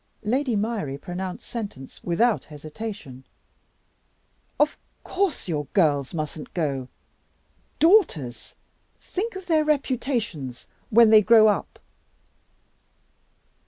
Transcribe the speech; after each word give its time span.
Lady 0.23 0.55
Myrie 0.55 0.97
pronounced 0.97 1.47
sentence 1.47 2.03
without 2.03 2.45
hesitation. 2.45 3.23
"Of 4.59 4.75
course 5.03 5.47
your 5.47 5.65
girls 5.73 6.11
mustn't 6.11 6.55
go. 6.55 6.87
Daughters! 7.77 8.55
Think 8.99 9.35
of 9.35 9.45
their 9.45 9.63
reputations 9.63 10.65
when 10.89 11.11
they 11.11 11.21
grow 11.21 11.49
up!" 11.49 11.77